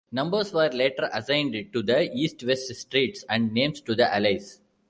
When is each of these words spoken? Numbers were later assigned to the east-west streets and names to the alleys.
Numbers 0.11 0.51
were 0.51 0.67
later 0.69 1.11
assigned 1.13 1.71
to 1.73 1.83
the 1.83 2.11
east-west 2.17 2.73
streets 2.73 3.23
and 3.29 3.51
names 3.51 3.81
to 3.81 3.93
the 3.93 4.11
alleys. 4.11 4.59